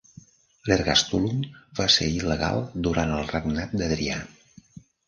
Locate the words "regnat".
3.35-3.79